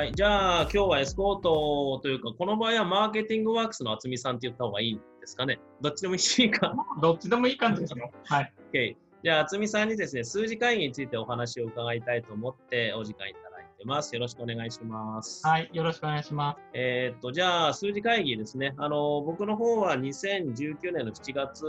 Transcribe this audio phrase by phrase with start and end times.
[0.00, 5.60] はい、じゃあ今日はエスコートというか、この場合はマーケティングワークスの渥美さんって言った方がいいんですかね。
[5.82, 6.74] どっちでもいいか。
[7.02, 8.10] どっちでもいい感じですよ。
[8.24, 8.52] はい。
[8.72, 8.96] OK。
[9.22, 14.14] じゃあ、渥美さんにですね、数字会議についてお話を伺いたいと思ってお時間いただいてます。
[14.14, 15.46] よろしくお願いします。
[15.46, 15.68] はい。
[15.70, 16.60] よろしくお願いします。
[16.72, 18.72] えーっと、じゃあ、数字会議ですね。
[18.78, 21.66] あの、僕の方は2019年の7月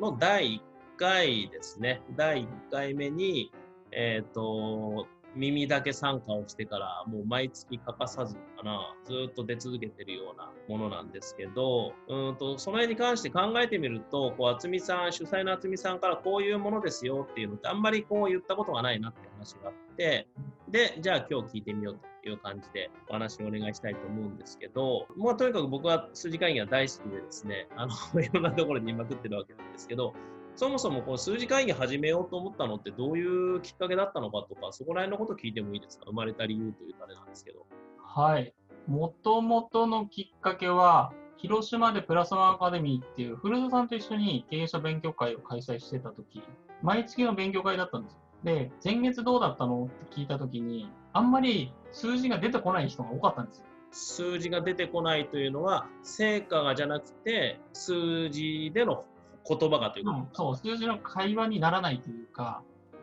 [0.00, 0.60] の第1
[0.96, 2.00] 回ですね。
[2.16, 3.52] 第1回目に、
[3.92, 20.26] えーっと、耳だけ参加をしてから、もう毎月欠かさずかな、ずっと出続けてるようなものなんですけど、うんとその辺に関して考えてみると、こう、渥美さん、主催の渥美さんからこういうものですよっていうのって、あんまりこう言ったことがないなって話があって、
[20.68, 30.14] で、じゃあ今日聞いてみようという感じでお話をお願いしたいと思うんですけど、まあとにかく僕は数字会議が大好きでですね、あの、 いろんなところにまくってるわけなんですけど、
[30.58, 36.06] そもそもこの数字会議始めようと思ったのってどういうきっかけだったのかとか、そこら辺のこと聞いてもいいですか？
[36.06, 37.64] 生まれた理由というとあれなんですけど。
[38.02, 38.52] はい。
[38.88, 46.42] もともとのきっかけは、広島でプラスワンアカデミーっていう古田さんと一緒に経営者勉強会を開催してた時、
[46.82, 48.18] 毎月の勉強会だったんですよ。
[48.42, 53.64] で、前月どうだったのって聞いた時に、あんまり数字が出てこない人が多かったんですよ。
[53.92, 59.04] 数字が出てこないというのは、成果がじゃなくて、数字での
[59.48, 62.62] 言葉がということうん、そう、数字の会話にならないというか、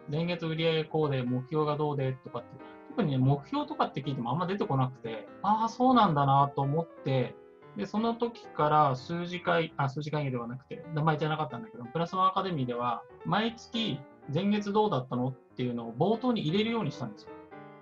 [0.10, 2.48] 前月売上こうで、目標がどうでとかって、
[2.90, 7.36] 特にね、目標とかって聞いてもあんま出てこなくて、ああ、そうなんだなと思って、
[7.76, 14.00] で、その時から数字会、あ、数字会議ではなくて、名前じゃなかったんだけど、プラスワンアカデミーでは、毎月、
[14.34, 17.32] 前月どうだったのっていうのを冒頭に入れるようにしたんですよ。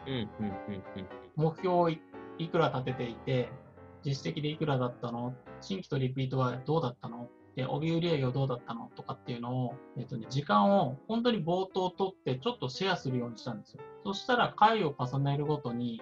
[0.07, 1.07] うん、うん、うん、うん。
[1.35, 2.01] 目標をい
[2.37, 3.49] いくら立てていて、
[4.03, 5.33] 実績でいくらだったの？
[5.61, 7.29] 新規とリピートはどうだったの？
[7.55, 13.81] で、帯売上はどうだったのとかっていうのを、えっとね、時間を本当に冒頭取ってちょっとシェアするようにしたんですよ。
[14.03, 16.01] そしたら回を重ねるごとに、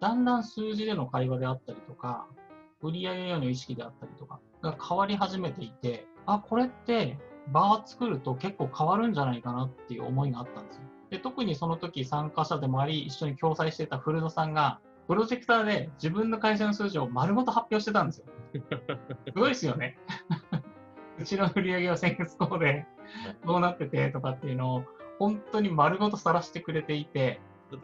[0.00, 2.26] だんだん数字での会話であったりとか、
[2.80, 7.18] 売上への意識であったりとかが変わり始めていて、あ、これって
[7.52, 10.82] 場を作ると結構変わるんじゃないかなっていう思いがあったんですよ。
[11.10, 18.26] で特にその時参加者でもあり、一緒に共催してた古野さんが、プロジェクターで自分の会社の数字を丸ごと発表してたんですよ。
[19.26, 19.98] すごいですよね。
[21.20, 22.86] うちの売り上げは先月こうで、
[23.46, 24.84] どうなっててとかっていうのを、
[25.18, 27.40] 本当に丸ごと晒してくれていて、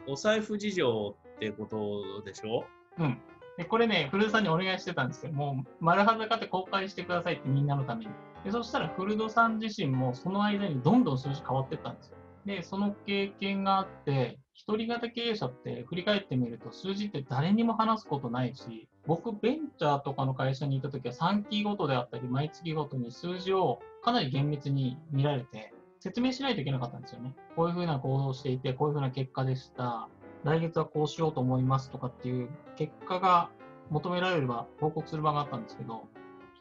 [0.06, 2.64] お財布事情ってことでしょ？
[2.98, 3.20] うん。
[3.56, 5.32] で、これね、古田さんにお願いしてたんですよ。
[5.32, 8.10] もう、丸裸で公開してくださいってみんなのために。
[8.44, 12.16] で、そしたら古田さん自身もその間にどんどん数字変わってったんですよ。
[12.46, 27.34] で、その経験があって、一人型経営者って振り返ってみると数字って誰にも話すことないし、僕、ベンチャーとかの会社にいた時は3期ごとであったり、毎月ごとに数字をかなり厳密に見られて、説明しないといけなかったんですよね。
[27.56, 30.08] こういうふうな行動をしていて、こういうふうな結果でした。
[30.42, 33.50] 来月はこうしようと思いますとかっていう結果が
[33.90, 36.06] 求められれば報告する場があったんですけど、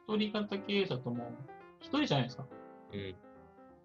[0.07, 1.31] 一人型経営者とも
[1.79, 2.45] 一人じゃないですか。
[2.93, 3.15] うん。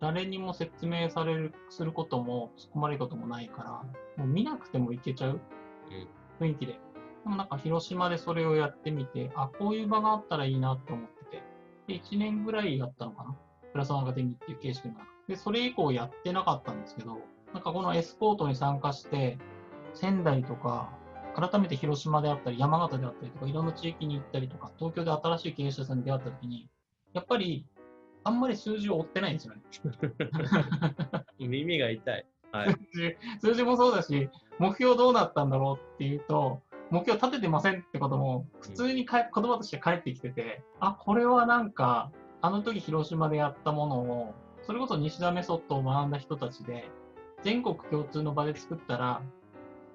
[0.00, 3.70] 誰にも説明される、することも突っ込まれることもないから、
[4.16, 5.40] もう見なくてもいけちゃう
[6.40, 6.78] 雰囲気で。
[7.24, 11.42] でもなんか広島でそれをやってみて、あ、こういう場があったらいいなって思ってて、
[11.86, 13.36] で、1年ぐらいやったのかな。
[13.72, 17.18] プラスワンアカデミーっていう形式の中で、それ以降やってなかったんですけど、
[17.52, 19.38] なんかこのエスコートに参加して、
[19.94, 20.90] 仙台とか、
[21.34, 26.68] 改めて広島であったり、山形であったりとか、いろんな地域に行ったりとか、東京で新しい経営者さんに出会った時に、
[27.12, 27.66] やっぱり、
[28.24, 29.62] あんまり数字を追ってないんですよね。
[31.38, 32.26] 耳が痛い。
[32.52, 32.70] はい。
[32.70, 42.10] 数字数字もそうだし、目標どうなったんだろうっていうと、目標立ててませんってことも、普通にか言葉として返ってきてて、あ、これはなんか、
[42.40, 46.88] あの時広島でやったものを、それこそ西田メソッドを学んだ人たちで、
[47.42, 49.22] 全国共通の場で作ったら、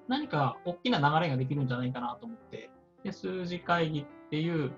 [0.08, 2.70] 何か大きな流れができるんじゃないかなと思って、
[3.02, 4.72] で、数字会議っていう、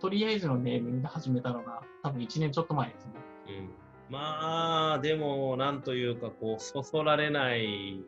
[0.00, 3.12] とりあえずのネーミングで始めたのが、多分1年ちょっと前ですね。
[3.48, 3.70] うん、
[4.10, 8.00] まあ、でも、なんというか、こう、そそられない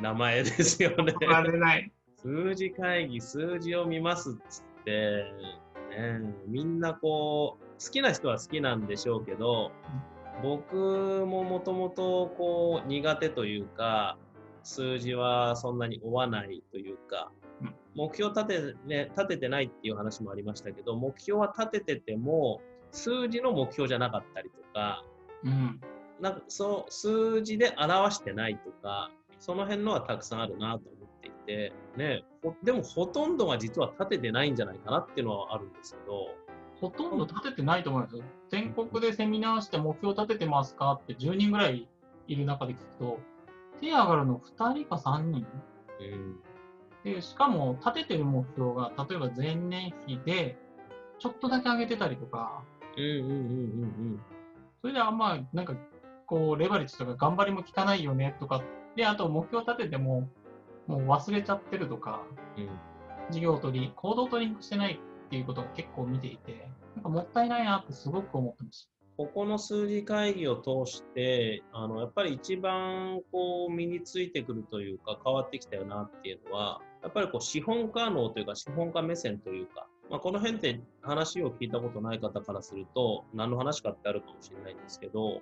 [0.00, 1.14] 名前ですよね。
[1.20, 1.92] られない。
[2.24, 5.24] 数字会議、数字を見ますっつって、
[5.90, 9.72] ね、みんなこう、好きな人は好きなんでしょうけど、
[10.42, 10.74] 僕
[11.26, 14.16] ももともとこう苦手というか、
[14.62, 17.30] 数字はそんなに追わないというか
[17.60, 22.60] うん、目標立て,、ね、立ててないっていう話もありましたけど、目標は立ててても、
[22.90, 25.04] 数字の目標じゃなかったりとか、
[25.44, 25.80] うん。
[26.20, 30.88] なんかそう数字で表してないとか、その辺のはたくさんあるなと
[31.46, 36.28] てね、ほでもほとんどが実は立ててないんじゃないかなっていうのはあるんですけど、
[36.80, 38.22] ほとんど立ててないと思いますよ。
[38.50, 41.88] 全国でセミナーして目標立ててますかって10人ぐらい
[42.26, 43.18] いる中で聞くと、
[43.80, 45.46] 手上がるの2人か3人。
[46.00, 46.40] うん、
[47.04, 50.58] で、しかも立ててる目標が、例えば前年比で、
[51.18, 52.62] ちょっとだけ上げてたりとか、
[52.96, 54.20] うんうんうんうん。
[54.80, 55.74] それであんま、なんか、
[56.26, 58.62] こう、レバレッジとか頑張りも効かないよねとか、
[58.96, 60.28] で、あと目標立てても、
[60.86, 62.22] もう忘れちゃってるとか、
[62.56, 62.64] うん。
[62.64, 62.70] うん
[63.30, 68.90] 事業とり、行動とリンクしてないっていうことが結構見ていて、なんかもったいないなってすごく思ってます。
[69.16, 85.40] ここの数字会議を通して、あのやっぱり一番こう身についてくるというか、変わってきたよなっていうのは、やっぱりこう資本家脳というか、資本家目線というか、まあ、この辺って話を聞いたことない方からすると、何の話かってあるかもしれないんですけど、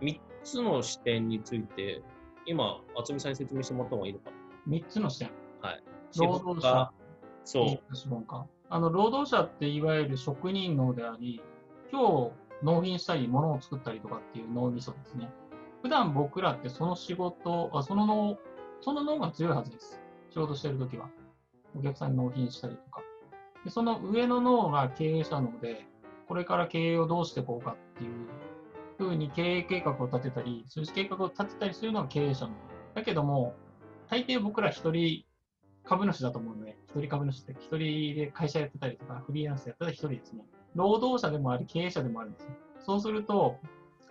[0.00, 2.02] 3つの視点について、
[2.46, 4.41] 今、渥美さんに説明してもらった方がいいのかな。
[4.68, 5.30] 3つの視点。
[5.60, 5.82] はい。
[6.18, 6.92] 労働者、
[7.44, 7.96] そう。
[7.96, 8.46] 資本家。
[8.68, 11.42] あの、労働者っていわゆる職人脳であり、
[11.90, 12.32] 今日
[12.62, 15.30] 納品したり物を作ったりとかっていう脳みそですね。
[15.82, 18.38] 普段僕らってその仕事、あその脳、
[18.80, 20.00] その脳が強いはずです。
[20.30, 21.10] 仕事してるときは。
[21.76, 23.02] お客さんに納品したりとか。
[23.64, 25.86] でその上の脳が経営者脳で、
[26.28, 28.28] これから経営をどうしていこうかっていう
[28.96, 32.54] ふうに経営計画を立てたり、数字計画を立てたりするのが経営者脳。
[32.94, 33.54] だけども、
[34.12, 35.24] 大抵僕ら一人
[35.84, 40.44] 株主だと思うので、一人株主って一人で会社やってたりとか、フリーランスやったら一人ですね。
[40.74, 42.48] 労働者でもあり、経営者でもあるんですよ。
[42.80, 43.56] そうすると、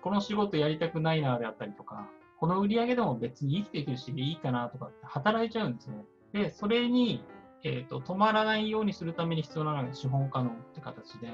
[0.02, 2.10] この仕事やりたくないなであったりとか、
[2.40, 6.04] この売り上げでも別に生きていけるし、いいかなとかって働いちゃうんですね。
[6.34, 7.24] で、それに、
[7.64, 11.28] えっ、と、止まらないようにするために必要なのが資本可能って形で、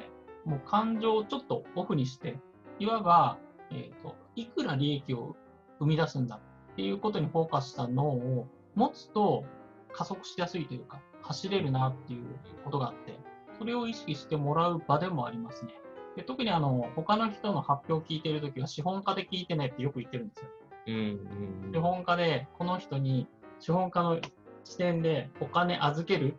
[0.43, 2.37] もう感情をちょっとオフにして、
[2.79, 3.37] いわば、
[3.71, 5.37] えっ、と、いくら利益を
[5.79, 6.41] 生み出すんだ
[6.73, 9.43] っていうことにフォーカスした脳を持つと、
[9.91, 12.25] 加速しやすいというか、走れるなっていう
[12.63, 13.17] ことがあって、
[13.57, 15.73] それを意識してもらう場でもありますね。
[16.15, 20.49] で特にあの、他の人の発表を聞いてるときは、資本家で聞いてねってよく言ってるんですよ。
[20.87, 23.27] うんうん資本家で、この人に、
[23.59, 24.19] 資本家の
[24.63, 26.35] 視点でお金預ける。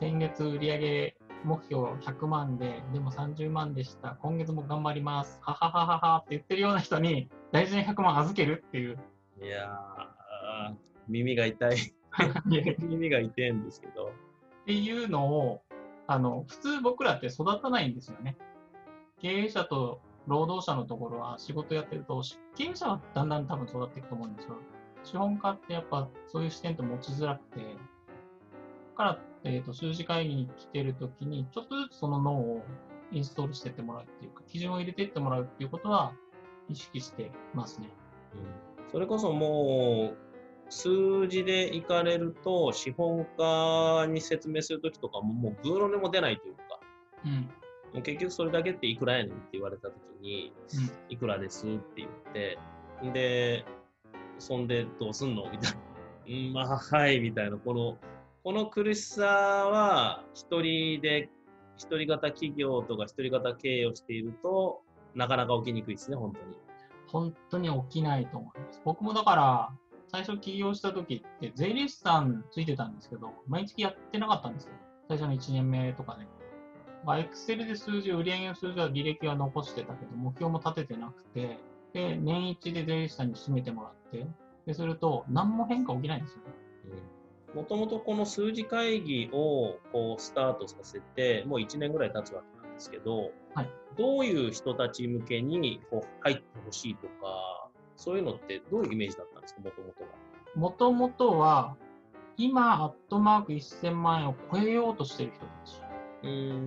[0.00, 4.18] 先月売上目標100万で、でも30万でした。
[4.20, 5.38] 今月も頑張ります。
[5.42, 8.98] はははははって言ってるような人に、大事に100万預けるっていう。
[9.42, 11.76] いやー、耳が痛い。
[12.78, 14.06] 耳が痛いんですけど。
[14.06, 15.62] っていうのを、
[16.06, 18.36] あの、普通僕らって育たないんですよね。
[19.20, 22.22] 経営者と労働者のところは仕事やってると、
[22.56, 24.56] 経営者はだんだん多分育っていくと思うんですよ。
[25.02, 27.64] 資本家ってやっぱそういう視点って持ちづらくて、だ
[28.96, 32.64] から、えっ、と、数字会議に来てるときに、ちょっとずつその脳を
[33.12, 36.12] インストールしてってもらうっていうか、基準を入れてってもらうっていうことは
[36.68, 37.88] 意識してますね。
[38.92, 40.29] それこそもう、
[40.70, 46.62] 数字でいかれると、資本家に説明するときとかも、もうグーの音も出ないというか、
[47.26, 47.32] うん。
[47.32, 51.12] もう結局それだけっていくらやねんって言われたときに、うん。
[51.12, 52.58] いくらですって言って、
[53.12, 53.64] で、
[54.38, 55.78] そんでどうすんのみたいな。
[56.28, 57.98] うん、まあ、はい、みたいな、この、
[58.44, 61.28] この苦しさは、一人で、
[61.76, 64.82] 一人型企業とか一人型経営をしていると、
[65.14, 66.56] なかなか起きにくいですね、本当に。
[67.08, 68.80] 本当に起きないと思います。
[68.84, 69.72] 僕もだから、
[70.10, 74.72] 最初起業した時って税理士さんついてたんですけど、毎月やってなかったんですよ。
[75.08, 76.26] 最初の1年目とかね。
[77.04, 81.58] まあ、Excel で数字、売上の数字は履歴は残してたけど、目標も立ててなくて、
[81.92, 84.26] で、年一で税理士さんに締めてもらって、
[84.66, 86.60] で、すると、何も変化起きないんですよね。
[87.54, 100.08] もともとこの数字会議をこうスタートさせて、もう1年ぐらい経つわけなんですけど、はいどういう人たち向けにこう入ってほしいとか、そういうのってどういうイメージだったんですか、もともとは。
[100.54, 101.76] もともとは、
[102.36, 105.82] 今、アットマーク1000万円を超えようとしてる人たち。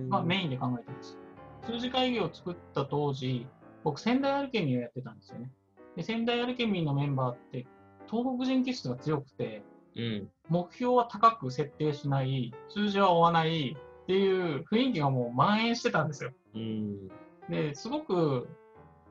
[0.08, 1.18] まあ、メインで考えてます。
[1.66, 3.46] 数字会議を作った当時、
[3.82, 5.50] 僕、仙台アルケミーをやってたんですよね。
[5.96, 7.66] で、仙台アルケミーのメンバーって、
[8.10, 9.64] 東北人気質が強くて、
[9.96, 10.28] うん。
[10.48, 16.32] 目標は高く設定しない、数字は追わないっていう雰囲気がもう蔓延してたんですよ。
[16.54, 17.08] うん。
[17.48, 18.48] で、すごく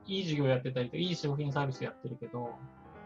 [0.06, 2.50] いい事業やってたりと、いい商品サービスやってるけど、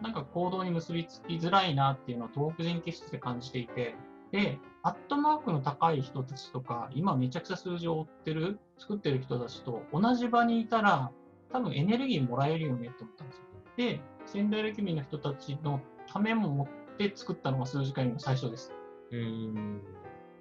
[0.02, 3.94] なんか行動に結びつきづらいなっていうのを東北人気質で感じていて、
[4.30, 11.10] で、アットマークの高い人たちとか、今めちゃくちゃ数字を追ってる、作ってる人たちと同じ場にいたら、
[11.50, 13.44] 多分エネルギーもらえるよねって思ったんですよ。
[13.76, 18.72] で、仙台レキミの人たちのためも持って作ったのが数字会の最初です。
[19.10, 19.80] うん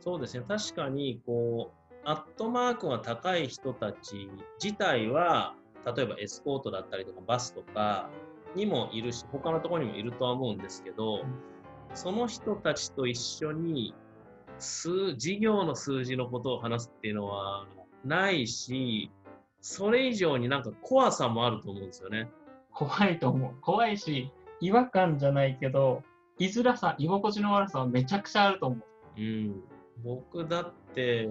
[0.01, 4.29] そうですね、確かにこう、アットマークが高い人たち
[4.61, 5.55] 自体は、
[5.95, 8.09] 例えばエスコートだったりとかバスとか
[8.57, 11.21] にもいるし、他のところにもいるとは思うんですけど、
[11.93, 13.93] その人たちと一緒に
[14.59, 17.65] 数事業の数字のことを話すっていうのは
[18.03, 19.11] ないし、
[19.61, 22.29] それ以上になんか怖さもあると思うんですよね。
[22.71, 23.55] 怖いと思う。
[23.61, 26.03] 怖いし、違和感じゃないけど、
[26.39, 29.21] 居づらさ、居心地の悪さはめちゃくちゃあると思う。
[29.21, 29.63] うん。
[30.03, 31.27] 僕だって、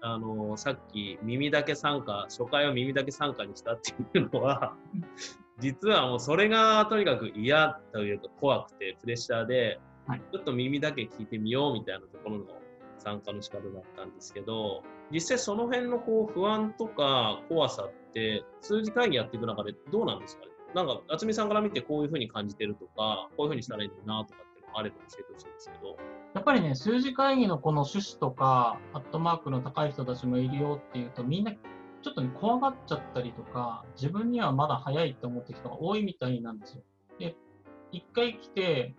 [0.00, 4.74] あの、さっき耳だけ参加、初回を耳だけ参加にしたっていうのは、
[5.58, 12.44] 実はもうそれがとにかく嫌というか怖くてプレッシャーで、はいちょっと耳だけ聞いてみようみたいなところの
[12.98, 20.48] 参加の仕方だったんですけど、実際その辺のこう不安とか怖さって数字会議やっていく中でどうなんですかね？
[20.74, 25.96] なんか、渥美さんから見てこういうふうに感じてるとか、こういうふうにしたらいいのになとかっていうのがあれば教えてほしいんですけど。
[26.34, 31.52] やっぱりね、数字会議のこの趣旨とか、アットマークの高い人たちもいるよっていうと、みんな
[32.02, 36.82] ちょっとね、怖がっちゃったりとか、自分にはまだ早いって思ってる人が多いみたいなんですよ。
[37.18, 37.36] で、
[37.92, 38.94] 一回来て、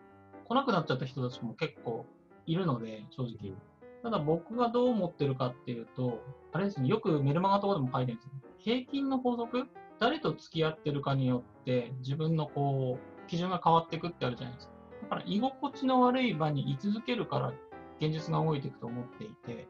[0.46, 2.06] 来なくなっちゃった人たちも結構
[2.46, 3.54] いるので、正直。
[4.02, 8.32] ただ僕がどう思ってるかっていうと、あれですね、よくメルマガとかでも書いてるんですよ。
[8.58, 9.68] 平均の法則
[10.00, 14.74] 誰と付き合ってるかによって、自分のこう、基準が変わっていくってあるじゃないですか。
[15.04, 17.54] だから居心地の悪い場に居続けるから
[18.02, 19.68] 現実が動いていくと思っていて、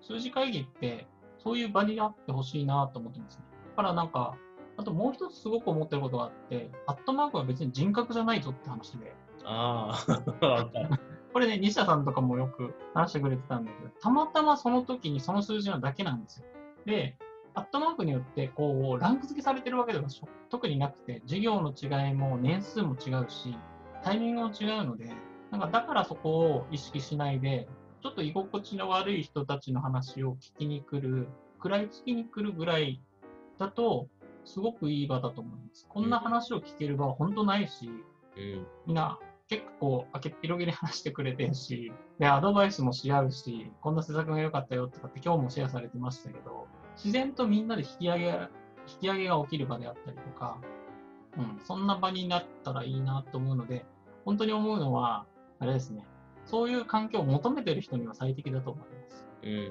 [0.00, 1.06] 数字会議って
[1.42, 3.44] そういう場にあってほしいなと思ってますね。
[3.76, 4.36] だからなんか、
[4.76, 10.98] あともう一つすごく思ってることがあって、アットマークは別に人格じゃないぞって話で、ああ。
[11.32, 16.46] これね、西田さんとかもよく話してくれてたんだけど、たまたまその時にその数字なだけなんですよ。
[16.86, 17.16] で、
[17.54, 23.56] アットマークによって、こう、ランク付けされてるわけではしょ特になくて、授業の違いも年数も違うし、
[24.02, 25.12] タイミングも違うので、
[25.50, 27.68] なんかだからそこを意識しないで、
[28.02, 33.00] ちょっと居心地の悪い人たちの話を聞きに来る、食らいつきに来るぐらい
[33.58, 34.08] だと、
[34.44, 35.86] すごくいい場だと思います。
[35.88, 37.90] こんな話を聞ける場は本当ないし、
[38.36, 38.66] うん。
[38.86, 50.58] みんな結構開けっ広げに話してくれてるし、で、アドバイスもし合うし、こんな施策が良かったよとかって今日もシェアされてましたけど、自然とみんなで引き上げ、引き上げが起きる場であったりとか、
[51.36, 53.84] うん、そんな場になったらいいなと思うので、
[54.24, 55.26] 本当に思うのは、
[55.58, 56.06] あれですね、
[56.50, 59.26] そういう環境を求めてる人には最適だと思います。
[59.42, 59.70] うんうんうん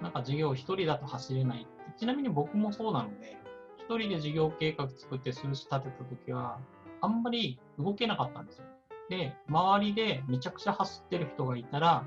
[0.00, 1.66] なんか事業一人だと走れない。
[1.96, 3.38] ちなみに僕もそうなので、
[3.78, 6.58] 一人で事業計画作って数字立てた時は、
[7.00, 8.64] あんまり動けなかったんですよ。
[9.08, 12.06] で、周りでめちゃくちゃ走ってる人がいたら、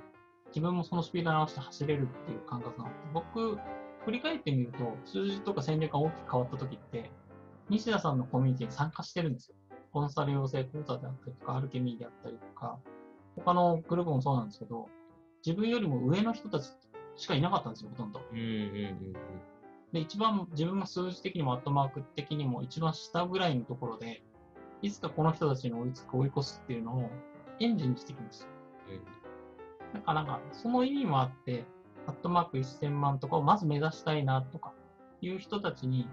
[0.50, 3.58] 自分もそのスピードに合わせて走れるっていう感覚があって、僕、
[4.06, 7.12] 振り返ってみると、数字とか戦略が大きく変わった時って、
[7.70, 9.56] 西田さんのコミュニティに参加してるんですよ。
[9.92, 12.80] コンサル養成講座であったりとか、アルケミーであったりとか、
[13.36, 14.90] 他のグループもそうなんですけど、
[15.46, 16.70] 自分よりも上の人たち
[17.16, 18.22] しかいなかったんですよ、ほとんど。
[18.32, 19.16] うんうんうん
[19.92, 24.22] で、一番自分が数字的にもアットマーク的にも一番下ぐらいのところで、
[24.82, 27.10] いつかこの人たちに追いつく、追い越すっていうのを
[27.60, 28.48] エンジンにしてきます。
[29.94, 31.66] だからなんか、その意味もあって、
[32.06, 34.74] アットマーク1000万とかをまず目指したいなとか
[35.22, 36.08] いう人たちに、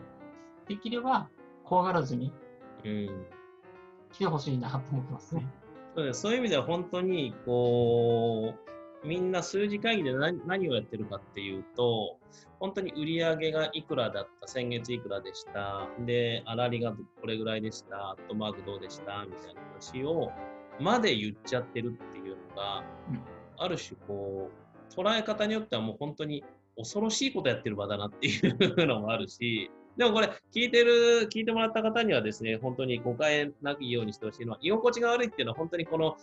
[0.69, 1.29] できれば
[1.65, 2.33] 怖がらずに
[4.13, 5.47] 来てほしいなと思ってますね。
[5.97, 8.55] そうそういう意味では本当にこ
[9.03, 12.19] うみんな数字会議で何何をやってるかっていうと
[12.61, 15.89] 本当に売り上げがいくらだった先月いくらでした。
[16.05, 18.11] で粗利がこれぐらいでした。
[18.11, 19.25] アットマークどうでした？
[19.25, 20.31] みたいな話を
[20.79, 23.21] まで言っちゃってるっていうのが、うん。
[23.59, 24.51] ある種こ
[24.91, 26.45] う捉え方によってはもう本当に
[26.77, 36.17] 恐ろしいことやってる場だなっていうのもあるしでもこれ、聞いてる、聞いてもらった方にはですね、本当に誤解なきようにしてほしいのは、居心地が悪いっていうのは、本当にこの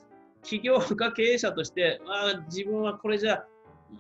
[0.44, 3.44] 起業家経営者として、ああ、自分はこれじゃ、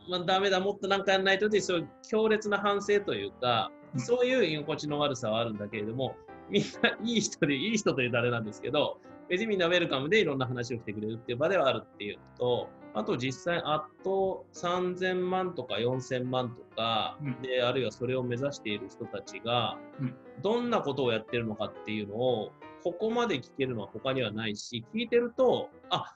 [0.10, 6.15] まあ、ダメだ、もっとなんかやらないとって、そういう強烈な反省というか、そういう居心地の悪さはあるんだけれども、
[6.50, 9.00] みんないい人で、いい人というとあれなんですけど、
[9.30, 17.41] 別にみんなウェルカムでいろんな話をしてくれるっていう場ではあるっていうのと、あと実際、あと3000万とか4000万とか、うん。
[17.41, 22.51] で、あるいはそれを目指している人たちがうん、どんなことをやってるのかっていうのを、
[22.83, 26.13] ここまで聞けるのは他にはないし、聞いてると、あ、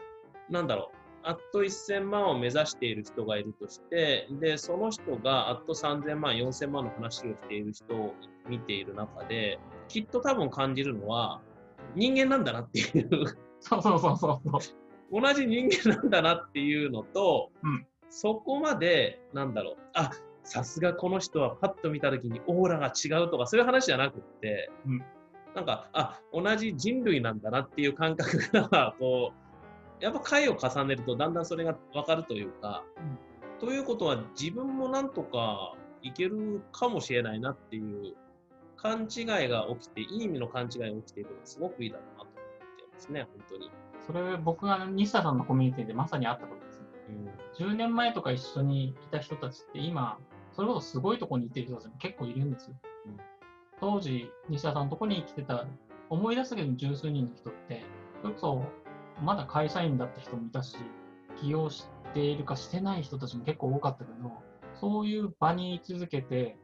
[0.49, 8.13] なんだろう、あっと1000万を目指している人がいるとして、で、その人があっと3000万、4000万の話をしている人を
[8.47, 11.41] 見ている中で、きっと多分感じるのは、
[11.95, 13.09] 人間なんだなっていう。
[13.59, 14.86] そうそうそうそう。
[15.11, 17.85] 同じ人間なんだなっていうのと、うん。
[18.09, 20.11] そこまで、なんだろう、あ
[20.43, 25.03] さすがこの人はパッと見たときにオーラが違うとか、そういう話じゃなくって、うん。
[25.55, 29.33] なんか、あ同じ人類なんだなっていう感覚が、こ
[30.01, 33.67] う、やっぱ回を重ねると、だんだんそれが分かるというか、うん。
[33.67, 38.15] ということは、自分もなんとかいけるかもしれないなっていう
[38.77, 43.71] 勘違いが起きて、いい意味の勘違いが起きているのがすごくいいだろうなと思ってますね、本当に。
[44.07, 46.87] それ僕が西田さんのコミュニティでまさにあったことですね。
[47.09, 50.19] うん10年前とか一緒にいた人たちって今、
[50.55, 52.75] それこそすごいとこに行ってる人たちも結構いるんですよ。
[53.07, 53.17] うん
[53.79, 55.65] 当時、西田さんのとこに来てた、
[56.09, 57.83] 思い出すだけでも十数人の人って、
[58.21, 58.63] それこそ
[59.23, 60.77] まだ会社員だった人もいたし、
[61.39, 64.31] 起業しっているかしてない人たちも結構多かったけど、
[64.79, 66.57] そういう場に居続けて、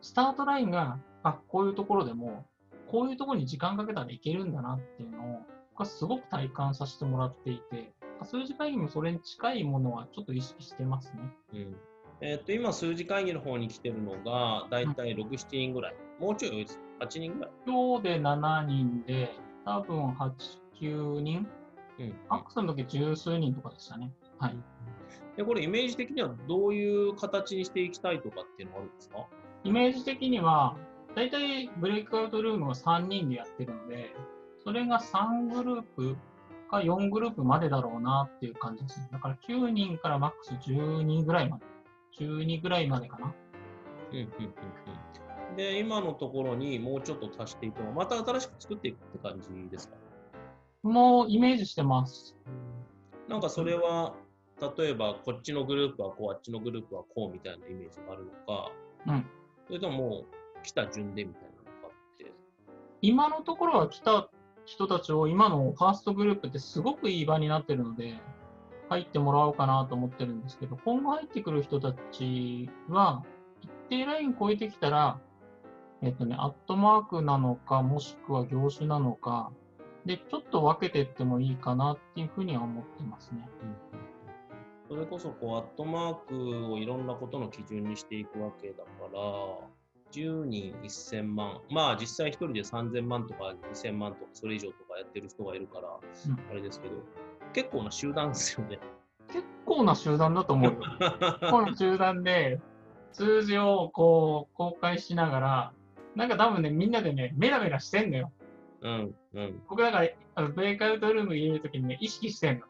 [0.00, 2.46] スタートラインが、あ、こういうところでも、
[2.90, 5.40] こういうところに時間かけたらいけるんだなっていうのを、
[5.76, 11.20] 僕はすごく体感させてもらっていて、数字会議もそれに近いものはちょっと意識してますね。
[11.52, 11.76] うん
[12.20, 15.96] えー、と今、数字会議の方に来てるのが、だいたい6、7人ぐらい。
[16.20, 16.80] もうちょい多いです。
[17.00, 17.50] 8人ぐらい。
[17.66, 19.30] 今日で7人で、
[19.64, 20.32] 多分8、
[20.80, 21.46] 9人、
[21.98, 24.12] うん、アックスの時十数人とかでしたね。
[24.38, 24.56] はい。
[25.36, 29.26] で、これイメージ的にはどういう形にしていきたいとかっていうのはあるんですか？
[29.64, 30.76] イメージ的には、
[31.16, 34.14] 大体ブレイクアウトルームは3人でやってるので、
[34.64, 36.16] それが3グループ
[36.70, 39.08] か4グループまでだろうなっていう感じですね。
[39.12, 41.64] だから9人からマックス12ぐらいまで。
[42.18, 43.34] 12ぐらいまでかな。
[44.12, 44.28] うんうんうん
[45.50, 45.56] うん。
[45.56, 49.96] で、今のところにもうちょっと足していくのまた新しく作っていくって感じですか？
[50.82, 52.36] もうイメージしてます。
[53.28, 54.14] なんかそれは、
[54.76, 58.70] 例えばこっちのグループはこう、あっちのグループはこうみたいなイメージがあるのか、
[59.06, 59.26] うん、
[59.66, 60.24] それともも
[60.60, 62.32] う来た順でみたいなのかって。
[63.00, 64.28] 今のところは来た
[64.64, 68.18] 人たちを今のファーストグループってすごくいい場になってるので、
[68.88, 73.24] 入ってもらおうかなと思ってるんですけど、今後入ってくる人たちは、
[73.62, 75.18] 一定ライン超えてきたら、
[76.02, 79.52] えっとね、アットマークなのか、もしくは業種なのか、
[80.04, 83.48] で、ちょっと分けていってもいいかなっていうふうには思ってますね。
[84.90, 86.14] うん、それこそ、こう、アットマー
[86.66, 89.20] クをいろんなことの基準にしていくわけだから、
[90.14, 96.94] 10人1000万、まあ実際1人で3000万とか2000万とかそれ以上とかやってる人がいるから、あれですけど、
[97.52, 98.78] 結構な集団ですよね。
[99.32, 100.78] 結構な集団だと思うよ。
[101.40, 102.60] 結構な集団で、
[103.12, 105.72] 数字をこう公開しながら、
[106.14, 108.32] なんか多分ね、みんなでね、メラメラしてんのよ。
[108.82, 112.66] うんうん、僕だから、あのブレイクアウトルーム入れるときにね、意識してんの。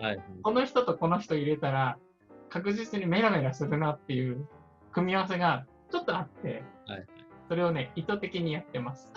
[0.00, 1.98] はい、この人とこの人入れたら、
[2.48, 4.46] 確実にメラメラするなっていう
[4.92, 7.06] 組み合わせがちょっとあって、はい、
[7.48, 9.10] それをね、意図的にやってます。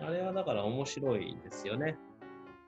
[0.00, 1.98] あれはだから面白いですよね。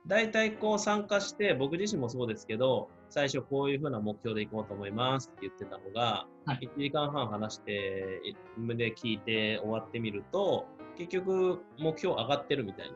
[0.06, 8.20] 大体こう参加して、僕自身もそうですけど、最初こういうふうな目標でいこうと思いますって言ってたのが、はい、1時間半話して、
[8.58, 12.90] で聞いて終わってみると、結局目標上がってるみたい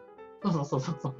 [0.44, 0.52] な。
[0.52, 1.16] そうそうそうそう。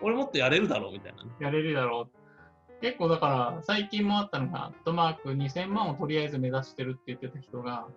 [0.00, 1.30] 俺もっとやれるだろうみたいな、ね。
[1.40, 2.80] やれるだろう。
[2.80, 7.88] 結構だから、最近もあったのが、アットマーク2000万をとりあえず目指してるって言ってた人が、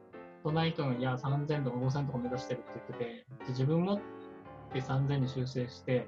[0.49, 3.99] 隣人が、いや、3000とか5000とか目指してるって言ってて、自分もっ
[4.73, 6.07] て3000に修正して、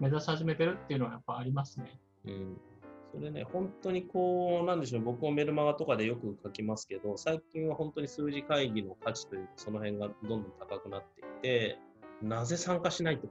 [0.00, 1.98] 目指し始めてるっていうのはやっぱありますね。
[2.26, 2.56] うん。
[3.12, 11.78] それね、本当にこう、なんでしょう、僕もメルマガとかでよく書きますけど、最近は本当に数字会議の価値というか、その辺がどんどん高くなっていて、
[12.22, 13.26] なぜ参加しないと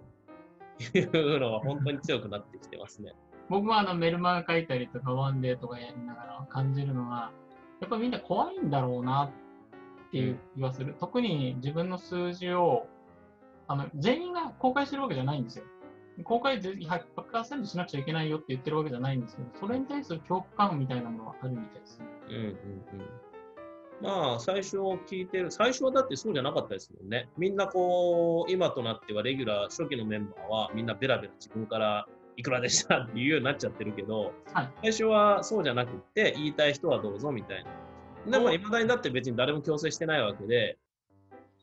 [0.98, 3.14] いうのは本当に強くなってきてますね。
[3.50, 7.32] 僕はあのメルマガ書いたりとか、ワンデーとかやりながら感じるのは、
[7.80, 9.32] やっぱみんな怖いんだろうな
[10.12, 10.94] っていう気がする。
[11.00, 12.86] 特に自分の数字を、
[13.68, 15.66] あの全員が公開してるわけじゃないんですよ。
[16.26, 22.06] 公開100%しなくちゃいけないよって言ってるわけじゃないんですけど、それに対する恐怖感みたいなものはあるみたいですね。
[22.28, 22.56] うんうんうん。
[24.02, 27.30] まあ、最初聞いてる、最初はだってそうじゃなかったですもんね。
[27.38, 37.70] みんなこう、今となってはレギュラー、初期のメンバーはみんなベラベラ自分からいくらでしたっていうようになっちゃってるけど、はい、最初はそうじゃなくて、言いたい人はどうぞみたいな。
[38.28, 40.78] でも、いまだにだって別に誰も強制してないわけで、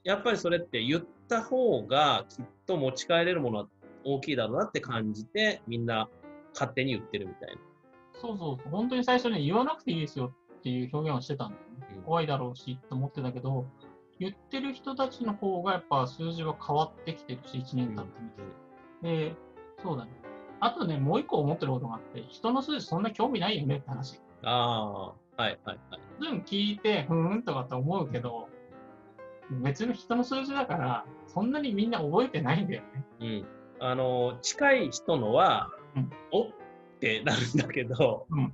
[0.04, 3.68] やっぱりそれって言った方がきっと持ち帰れるものは
[4.04, 6.08] 大きいだろうなって感じて、みんな
[6.54, 7.60] 勝手に言ってるみたいな。
[8.20, 11.96] そうそうそう、本当に最初に言わなくていいですよっていう表現をしてたんだよね。
[11.96, 13.66] うん、怖いだろうしと思ってたけど、
[14.18, 18.42] 言ってる人たちの方がやっぱ数字は変わってきてるし、1年経ってみて。
[19.02, 19.36] うん、で、
[19.82, 20.10] そうだね。
[20.60, 24.20] あとね、もう一個思ってることがあって、人の数字そんな興味ないよねって話。
[24.42, 26.00] ああ、はいはいはい。
[26.20, 28.48] 全部聞いて、ふーんとかって思うけど、
[29.62, 33.04] 別に人の数字だから、そんなにみんな覚えてないんだよね。
[33.20, 33.46] うん。
[33.78, 36.50] あの、近い人のは、うん、おっ
[37.00, 38.52] てなるんだけど、うん、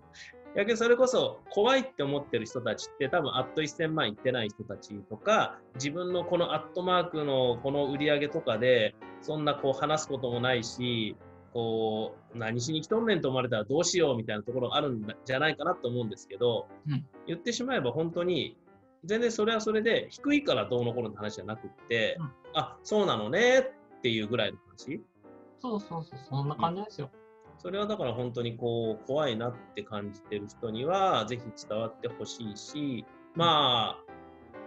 [0.55, 11.17] 逆にそれこそ怖いって思ってる人たちって多分アット1000万いってない人たちとか自分のこのアットマークのこの売り上げとかでそんなこう話すこともないし
[11.55, 18.59] こう何しに来とんねんと思われたらどうしようみたいなところがあるんじゃないかなと思うんですけど、うん、言ってしまえば本当に
[19.05, 25.01] 全然それはそれで低いからどうのこうのって話じゃなくって、うん、あそうなのねっていうぐらいの話？
[25.61, 27.11] そうそうそう、そんな感じですよ。
[27.59, 34.13] それはだから本当にこう怖いなって感じてる人にはぜひ伝わってほしいし、まあ、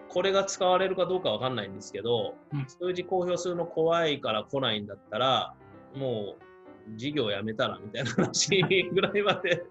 [0.08, 5.54] これが使われるかどうかわかんないんですけど、うん、数字公表するの怖いから来ないんだったら、
[5.96, 6.47] もう
[6.96, 9.66] 事業やめたらみたいな話ぐらいまで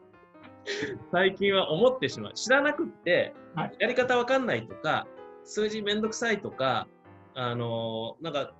[1.12, 2.34] 最近は思ってしまう。
[2.34, 5.06] 知らなくって、はいやり方わかんないとか、
[5.44, 6.88] 数字めんどくさいとか、
[7.34, 8.52] あのーなんか、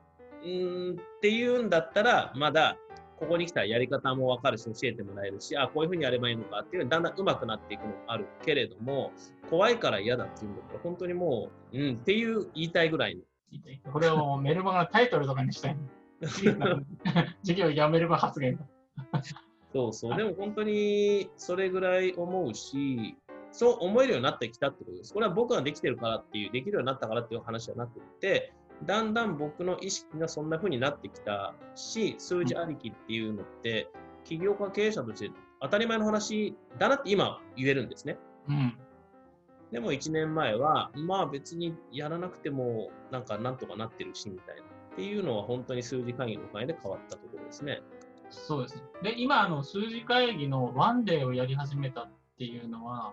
[0.43, 2.77] うーんっていうんだったら、まだ、
[3.19, 9.11] ここに来たらやり方もわかるし、教えてもらえるし、あ、こういうふうにやればいいのかっていうのにだんだん上手くなっていくのもあるけれども、
[9.51, 13.23] 怖いから嫌だっていうんだったら、本当にもう、うんっていう言いたいぐらいの。
[13.91, 15.81] これをメルマガのタイトルとかにしたいの。
[17.43, 18.65] 授業やめれば発言だ。
[19.73, 23.17] そうそう、でも本当にそれぐらい思うし、
[23.53, 25.13] そう思えるようになってきたってことです。
[25.13, 28.53] これは僕ができてるからっていう、できるようになったからっていう話じゃなくって、
[28.85, 33.89] だんだん僕の意識がそんな風になってきたし、数字ありきっていうのって、
[34.25, 38.19] 起業家経営者として当たり前の話だなって今言えるんですね。
[38.49, 38.77] うん。
[39.73, 44.63] でも1年前は、まあ別にやらなくてもなんかなんとかなってるしみたいな。
[44.97, 47.83] っていうのは本当に数字会議のおかげで変わったところですね。
[48.31, 48.83] そうですね。
[49.03, 53.13] で、今、あの、数字会議のワンデーをやり始めたっていうのは、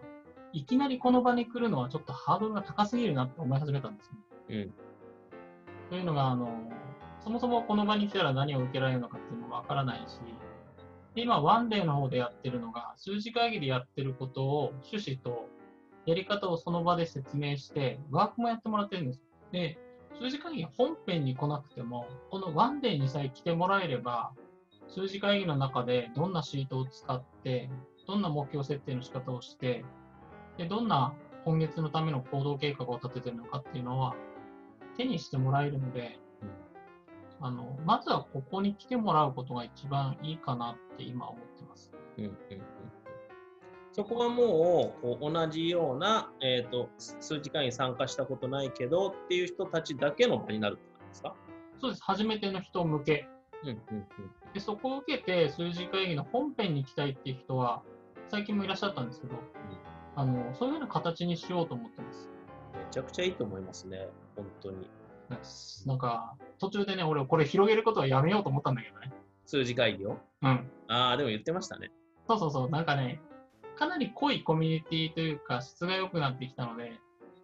[0.54, 4.18] いきなりこの場に来るのはちょっとハードルが高すぎるなって思い始めたんですね。
[4.50, 4.74] うん。
[5.90, 6.72] というのが、あの、
[7.22, 10.20] そもそもこの場に来たら何を受けられるのかっていうのもわからないし、
[11.16, 15.50] で今、ワンデーの方でやってるのが、数字会議でやってることを、趣旨と
[16.06, 19.24] やり方をその場で説明して、ワークもやってもらってるんですよ。
[19.52, 19.78] で、
[20.20, 24.32] 数字会議本編に来なくても、このワンデーにさえ来てもらえれば、
[24.88, 27.70] 数字会議の中でどんなシートを使って、
[28.08, 29.84] どんな目標設定の仕方をして、
[30.58, 31.14] でどんな
[31.46, 34.16] 今月のための行動計画を立ててるのかっていうのは
[34.98, 36.20] 手にしてもらえるので、
[37.42, 41.92] あのまずはここに来てもらうことが一番いいかなって今思ってます。
[42.18, 42.32] うんうん
[43.94, 51.36] そこはもう同じような、えー、と数時間に参加したことないけどっていう人たちだけの場になるってことですか、
[51.80, 52.04] そうです。
[52.04, 53.28] 初めての人向け。
[53.64, 54.06] うんうんうん、
[54.54, 57.82] でそこを受けて数字会議の本編に来たいっていう人は
[58.28, 59.36] 最近もいらっしゃったんですけど、
[60.16, 62.30] あのそういうような形にしようと思ってます。
[62.74, 64.90] めちゃくちゃいいと思いますね、本当に。
[65.86, 69.14] なんか途中でね、俺これ広げることはやめようと思ったんだけどね。
[69.46, 70.18] 数字会議を。
[70.42, 70.70] うん。
[70.88, 71.92] ああ、でも言ってましたね。
[72.28, 73.22] そうそうそう、なんかね、
[73.78, 77.00] かなり濃いコミュニティというか、質が良くなってきたので、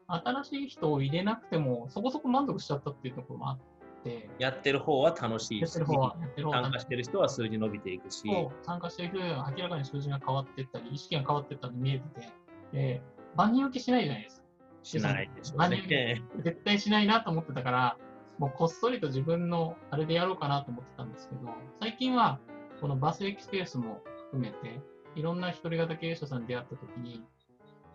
[0.08, 3.60] 新しい人を入れなくても、そこそこ満足しちゃったっていうところもあっ
[4.04, 8.24] て、やってる方は楽しいしやってる方は、やってる方は参加してる人は数字伸びていくし、
[8.64, 12.30] 参加してる人は明らかに数字が変わっていったり、意識が変わっていったり見えてて、
[12.74, 13.02] で、
[13.36, 14.48] 万人受けしないじゃないですか。
[14.82, 16.24] しないでしょう万人受ね。
[16.38, 17.98] け絶対しないなと思ってたから、
[18.38, 21.42] もうこっそりと自分のあれでやろうかなと思ってたんですけど、
[21.80, 22.40] 最近は
[22.80, 24.80] このバスエキスペースも含めて、
[25.16, 27.24] いろんな一人型経営者さんに出会ったときに、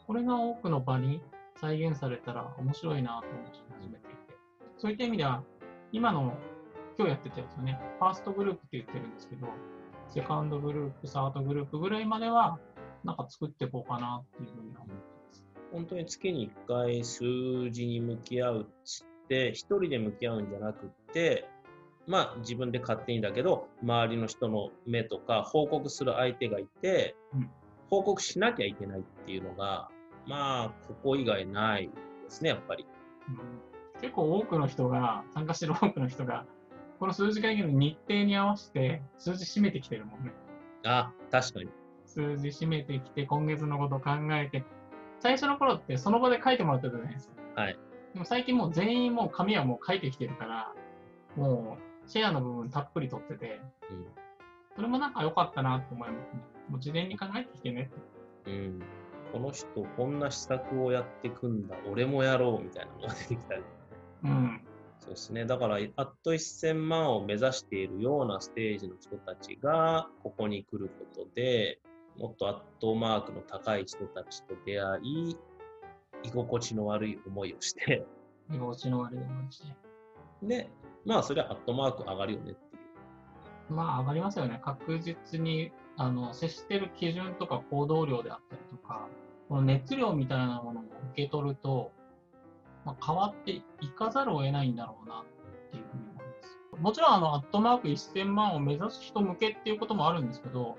[0.06, 1.20] これが多くの場に
[1.60, 4.34] 再現されたら面白いなと思って始めていて、
[4.76, 5.42] そういった意味では、
[5.92, 6.36] 今の
[6.98, 9.48] 今日やってたやつはね、ファーストグループって言ってるんですけど、
[10.08, 12.58] セカンドグループ、サードグループぐらいまでは、
[13.02, 15.46] なんか作っていこうかなっていうふうに思ってます。
[15.72, 21.48] 本当に月に1回数字に向き合うっつって、一人で向き合うんじゃなくって、
[22.06, 27.50] まあ自分で勝手にだけど、周りの人の目とか報告する相手がいて、うん
[27.90, 29.88] 報告しなきゃいけないっていうのが、
[30.26, 31.92] まあここ以外ないで
[32.28, 32.86] すね、やっぱり。
[33.28, 33.36] うん
[34.00, 36.44] 結構多くの人が、参加してる多くの人が、
[36.98, 40.32] この数字会議の日程に合わせて数字締めてきてるもんね。
[40.84, 41.68] あ、確かに。
[42.04, 44.64] 数字締めてきて、今月のことを考えて、
[45.20, 47.62] 最初の頃ってその場で書いてもらったじゃないですか。
[47.62, 47.78] はい。
[48.12, 50.72] でも最近もう全員もう紙はもう書いてきてるから、
[51.36, 54.06] もうシェアの部分たっぷり取ってて、うん
[54.76, 56.42] それもなんか良かったなと思いますね。
[56.68, 58.50] もう事前に考えてきてねって。
[58.50, 58.82] うん、
[59.32, 63.62] この人、こんな施策をやってくんだ、俺もやろうみたいなのが出てきたり。
[64.24, 64.60] うん。
[64.98, 65.44] そうですね。
[65.44, 71.78] だから、あっと1000万を目指しているようなステージの人たちが、ここに来ることで、
[72.18, 75.36] もっとアットマークの高い人たちと出会い、
[76.24, 78.04] 居心地の悪い思いをして、
[78.50, 79.76] 居心地の悪い思いして。
[80.42, 80.70] で、
[81.04, 82.78] まあ、それはアットマーク上がるよねってい
[83.70, 83.72] う。
[83.72, 84.60] まあ上がりますよね。
[84.62, 89.08] 確実に、あの、接してる基準とか行動量であったりとか、
[89.48, 91.92] この熱量みたいなものを受け取ると、
[92.84, 93.62] まあ、変わってい
[93.96, 95.24] かざるを得ないんだろうなっ
[95.70, 96.82] ていうふうに思います。
[96.82, 100.76] もちろん、あの、アットマーク1000万を目指す人向けっていうこともあるんですけど、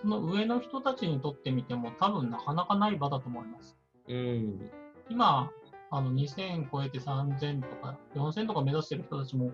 [0.00, 3.76] その上の人たちにとってみても多分なかなかない場だと思います。
[4.08, 4.70] うん。
[5.08, 5.50] 今、
[5.90, 9.52] あの、2000超えて3000とか4000とか目指してる人たちも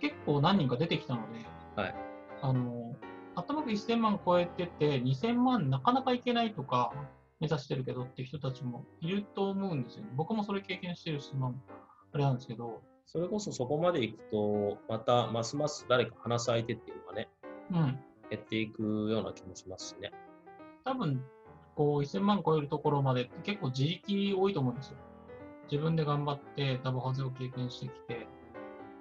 [0.00, 1.94] 結構何人か出てきたので、はい。
[2.42, 2.96] あの、
[3.34, 6.92] アットマーク1000万超えてて、2000万なかなかいけないとか、
[7.40, 10.10] 目指してるけどって人たちもいると思うんですよね。
[10.14, 11.52] 僕もそれ経験してるし、まあ、
[12.12, 17.28] あれなんですけど、それこそそこまで行くと、またますます誰か話す相手っていうのがね、
[17.72, 17.98] うん。
[18.30, 20.12] 減っていくような気もしますしね。
[20.84, 21.22] 多分、
[21.74, 24.96] こう1000万超えるところまでって結構自力多いと思うんですよ。
[25.70, 28.26] 自分で頑張ってダブハゼを経験してきて、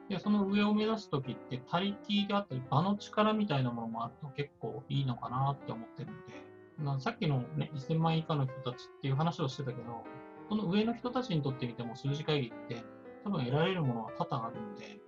[0.09, 10.03] で、その上を目指すときって、他力であったり、場の力みたいなものもあると結構いいのかなって思ってるんで、なさっきのね、1000万以下の人たちっていう話をしてたけど、
[10.49, 12.83] その上の人たちにとってみても数字会議って
[13.23, 14.99] 多分得られるものは多々あるんで、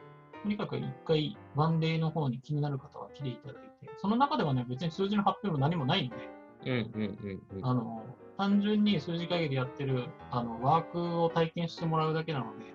[0.44, 6.16] とにかく一回ワンデーの方に気になる方は来ていただいて、その中ではね、別に数字の発表も何もないんで。
[7.64, 8.06] あの、
[8.38, 12.66] 単純に数字会議でやってる、あの、ワークを体験してもらうだけなので、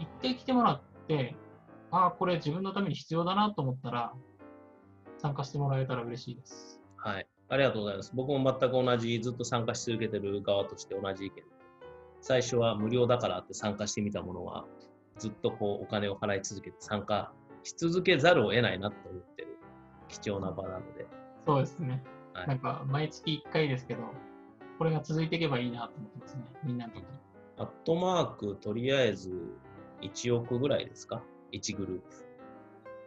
[0.00, 1.36] 一回来てもらって、
[1.92, 4.12] ああ、これ自分のために必要だなと思ったら、
[5.18, 6.80] 参加してもらえたら嬉しいです。
[6.96, 7.26] はい。
[7.50, 8.12] ありがとうございます。
[8.14, 11.42] 僕も全く同じ、ずっと参加し続けてる側として同じ意見。
[12.22, 14.64] 最初は無料だからって参加してみたものは、
[15.18, 17.30] ずっとこうお金を払い続けて参加
[17.62, 19.58] し続けざるを得ないなと思ってる
[20.08, 21.06] 貴重な場なので。
[21.46, 22.02] そうですね。
[22.32, 24.00] はいなんか、毎月1回ですけど、
[24.78, 26.44] これが続いていけばいいなと思ってますね。
[26.64, 27.06] みんなの時に。
[27.58, 29.30] アットマーク、とりあえず
[30.00, 31.22] 1億ぐらいですか？
[31.52, 32.26] ?1 グループ。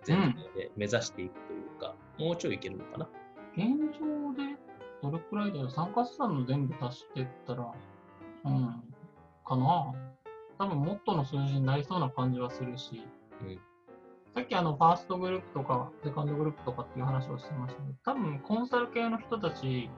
[0.04, 3.10] 全体で目指していくというか、もうちょいいけるのかな？
[3.58, 4.56] 現状で
[5.02, 7.72] どれくらいだよ参加資産の全部足してったら、
[8.46, 8.84] うん、
[9.46, 9.94] かな
[10.60, 13.02] 多分もっとの数字になりそうな感じはするし、
[13.42, 13.60] うん
[14.36, 19.90] さっきあの、ファーストグループとか、セカンドグループとかっていう話をしてましたけど、多分コンサル系の人たち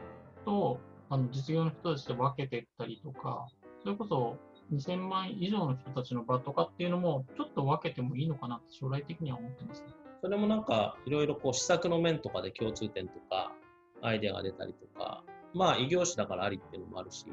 [0.45, 0.79] と、
[1.10, 3.47] あの、実業の人たちで分けていったりとか、
[3.81, 4.38] それこそ
[4.73, 9.88] 2000万以上の人たちの場とかっていうのも、ちょっと分けてもいいのかなって将来的には思ってますね。
[10.21, 13.53] それもなんか、いろいろこう、施策の面とかで共通点とか、
[14.01, 17.25] アイデアが出たりとか、まあ、異業種だからありっていうのもあるし、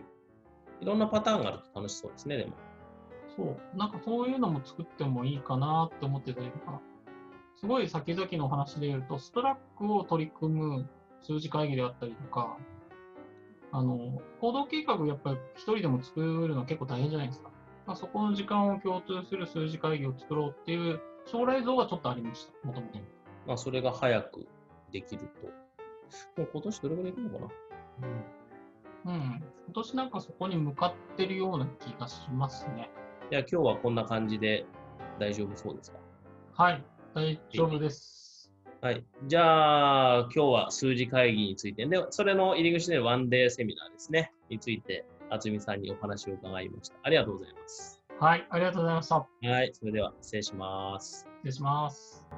[0.80, 2.52] いろんなパターンがあると楽しそうですね、でも。
[3.36, 6.80] そう、なんかそういうのも作ってもいいかなって思ってたりとか、
[7.56, 10.88] すごい先々のお話で言うと、ストラックを取り組む
[11.22, 12.56] 数字会議であったりとか、
[13.76, 17.50] あの、行動計画やっぱり一人でも作るの結構大変じゃないですか。
[17.86, 23.00] まあ、そこの時間を共通する数字会議を作ろうっていう将来像がちょっとありました、もともと。
[23.48, 24.46] まあ、それが早く
[24.92, 25.48] できると。
[26.40, 27.46] もう今年どれぐらいいくのか
[29.04, 29.12] な？
[29.12, 29.44] うん。
[29.66, 32.90] 今年なんかそこに向かってるような気がしますね。
[33.32, 34.66] いや、今日はこんな感じで
[35.18, 35.98] 大丈夫そうですか？
[36.54, 38.33] はい、大丈夫です。
[38.84, 39.02] はい。
[39.28, 46.96] じゃあ、今日は数字会議について、で、それの入り口でワンデーセミナーですね、について、渥美さんにお話を伺いました。
[47.02, 48.02] ありがとうございます。
[48.20, 49.16] はい、ありがとうございました。
[49.16, 49.70] はい。
[49.72, 51.20] それでは、失礼します。
[51.20, 52.28] 失礼します。